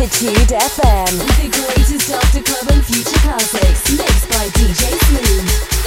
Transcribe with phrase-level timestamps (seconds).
[0.00, 1.12] L'Attitude FM.
[1.36, 5.80] The greatest after club and future classics, mixed by DJ Smooth.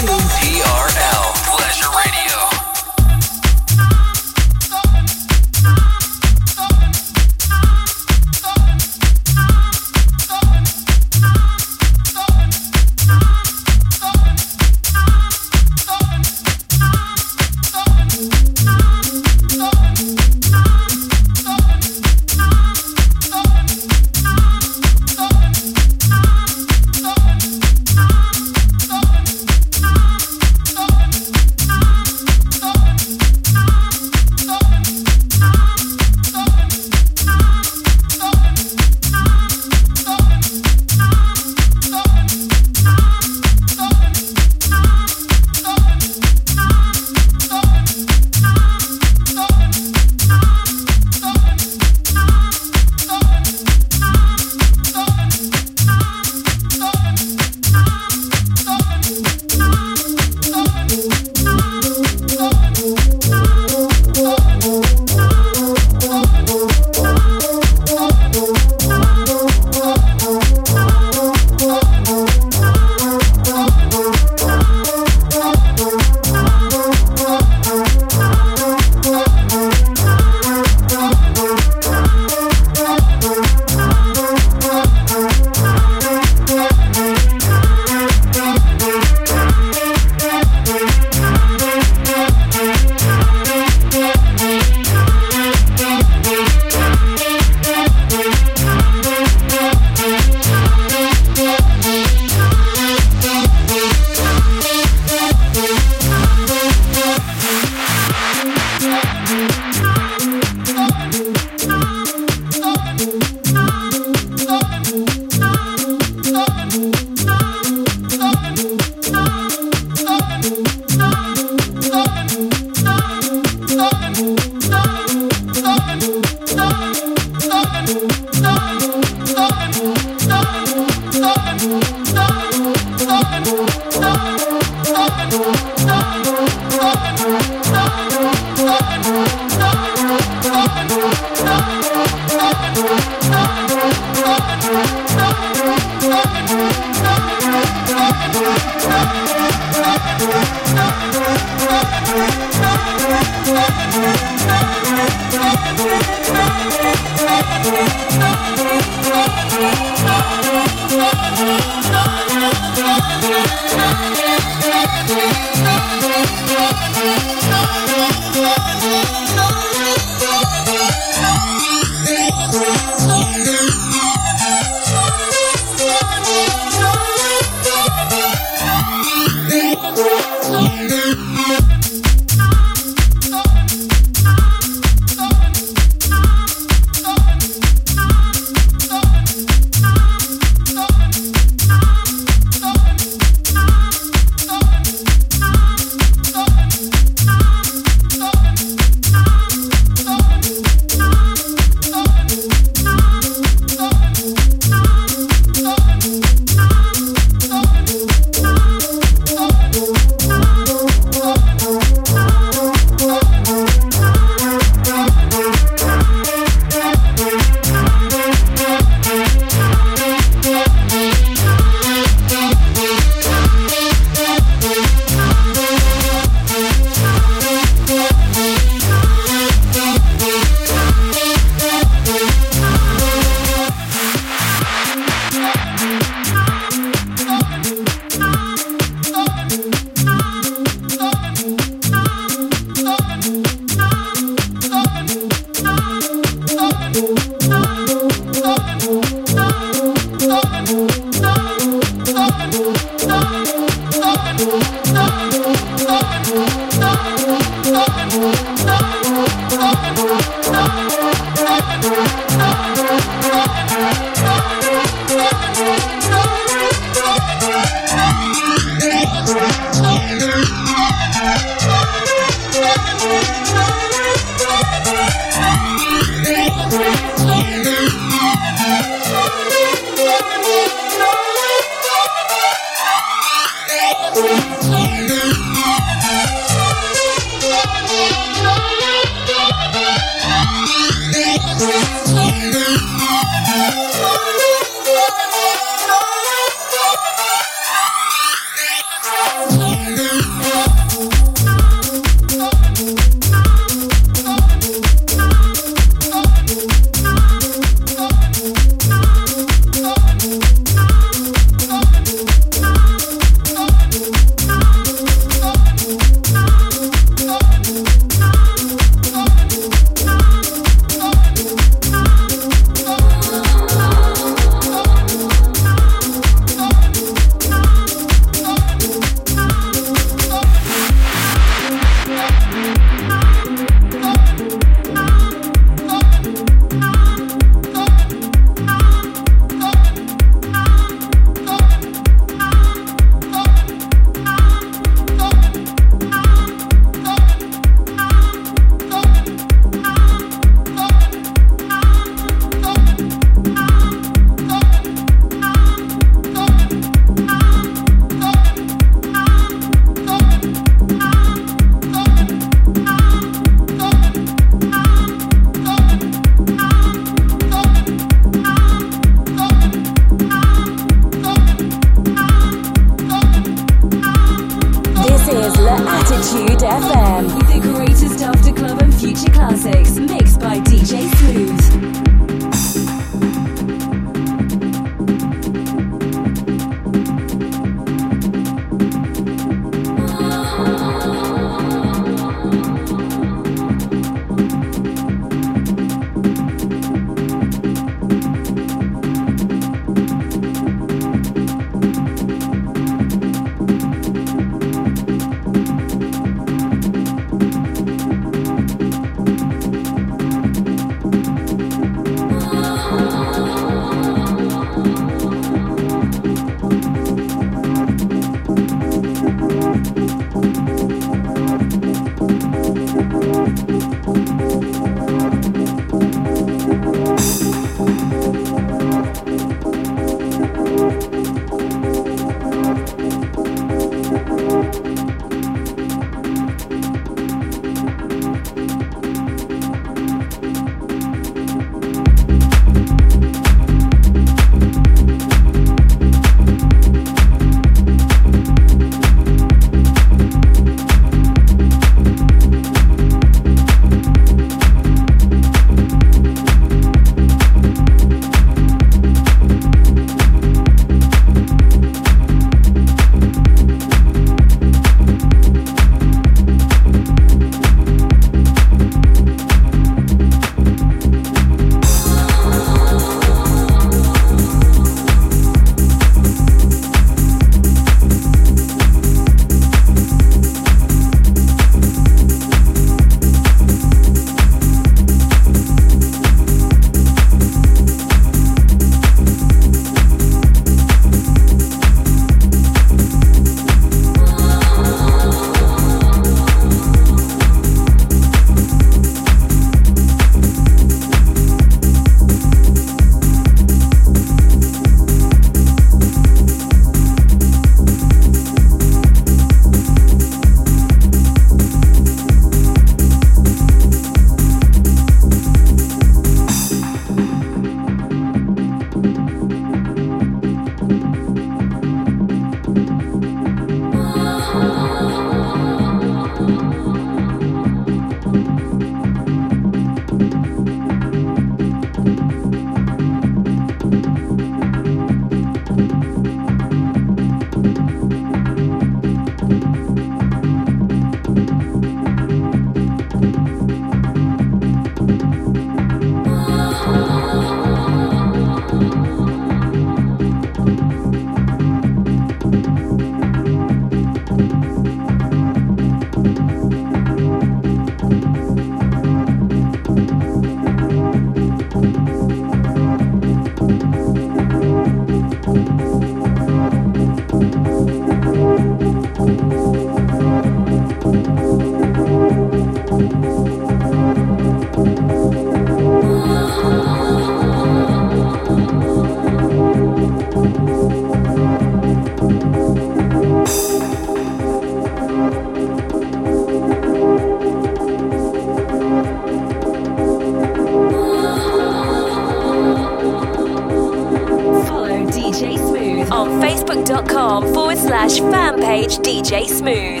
[599.61, 600.00] Smooth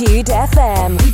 [0.00, 1.09] Attitude FM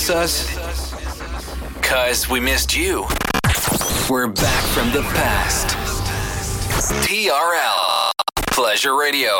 [0.00, 1.74] miss us?
[1.82, 3.06] Cause we missed you.
[4.08, 5.76] We're back from the past.
[7.06, 8.10] TRL
[8.46, 9.36] Pleasure Radio.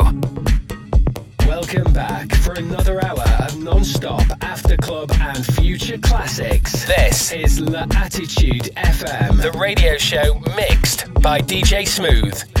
[1.47, 6.85] Welcome back for another hour of non-stop after club and future classics.
[6.85, 12.60] This is L'Attitude FM, the radio show mixed by DJ Smooth.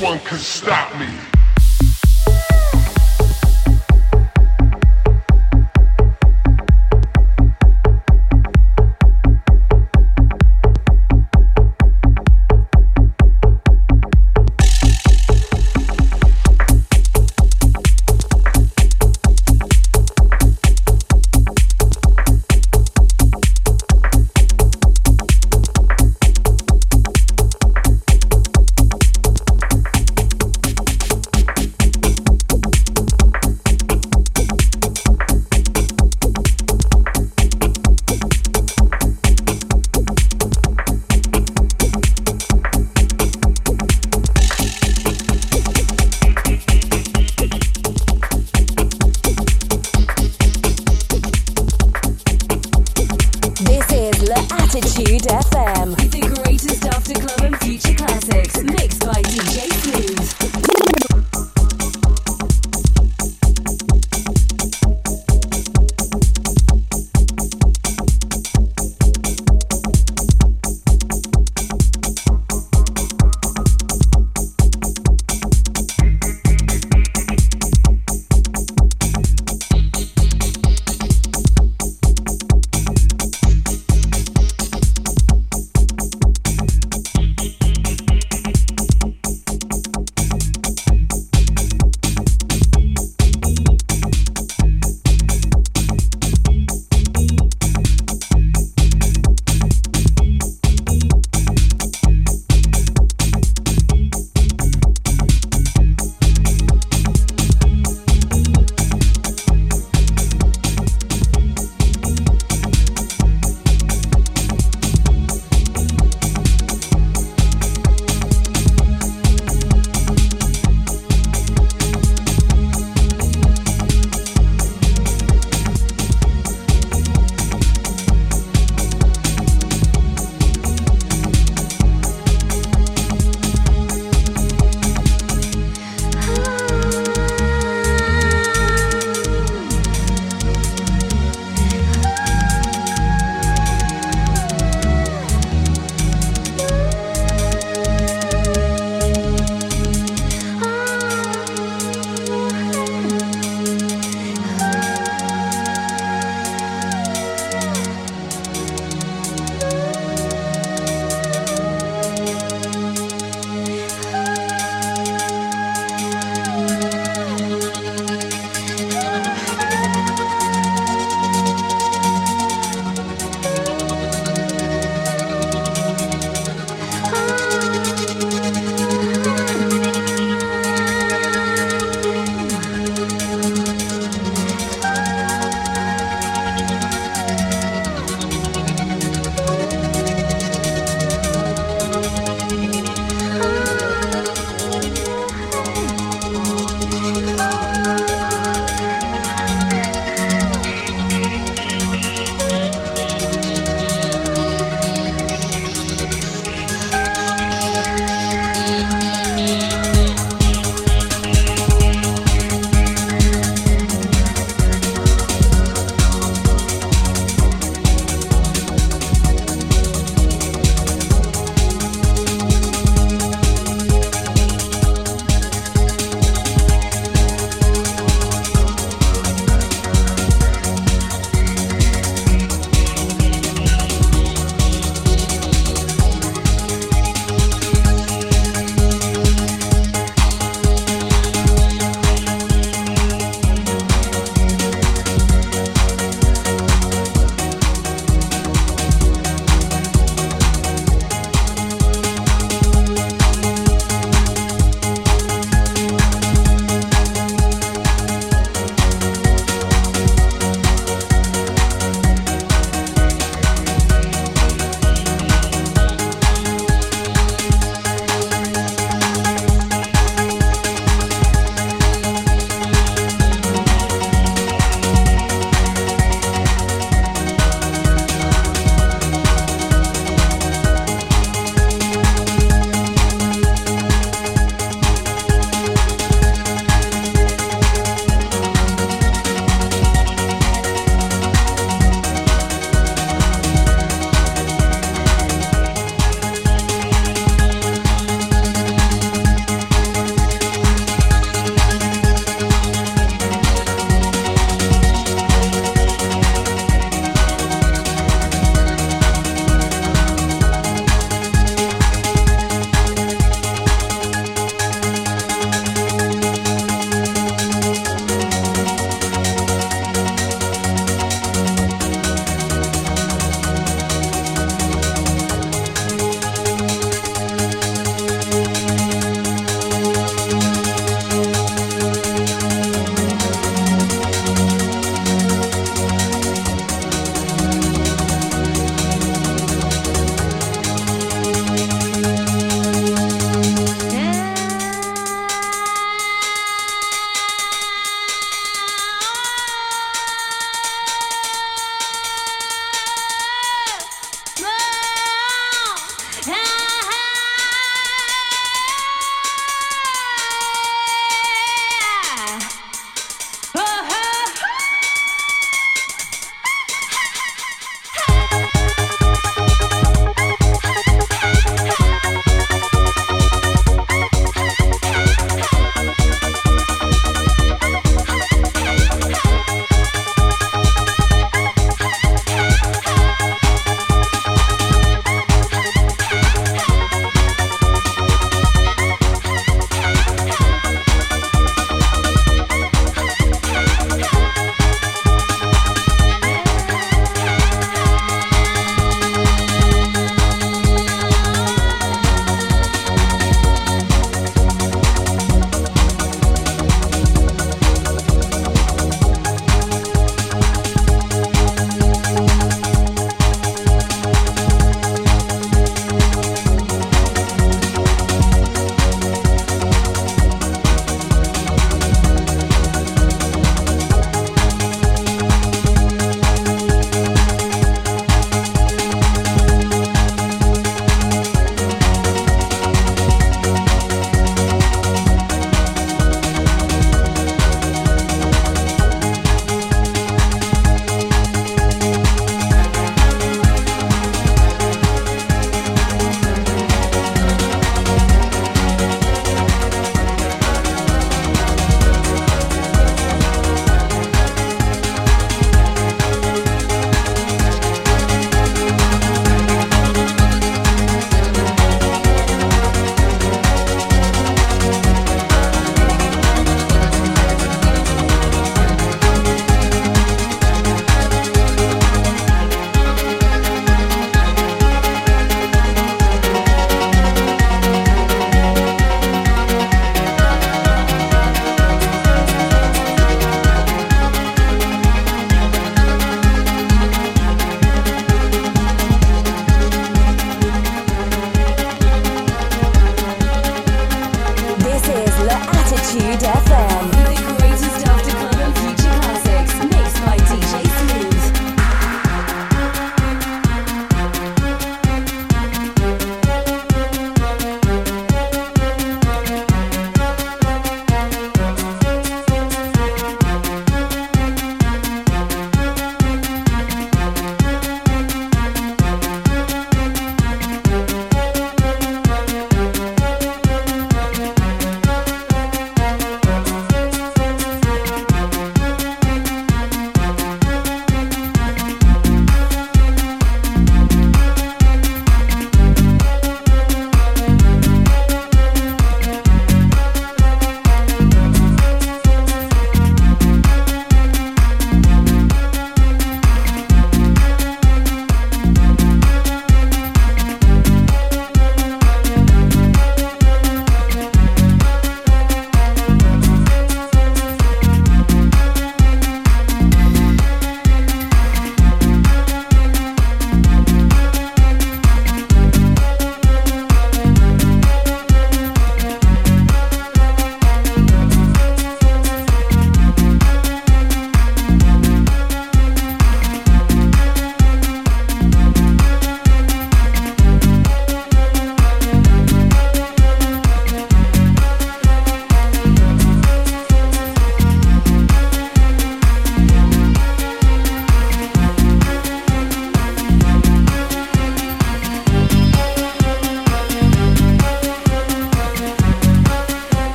[0.00, 1.41] one can stop me.